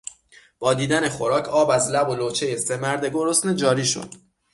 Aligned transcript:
با 0.59 0.73
دیدن 0.73 1.09
خوراک 1.09 1.49
آب 1.49 1.69
از 1.69 1.89
لب 1.91 2.09
و 2.09 2.15
لوچهی 2.15 2.57
سه 2.57 2.77
مرد 2.77 3.05
گرسنه 3.05 3.55
جاری 3.55 3.85
شد. 3.85 4.13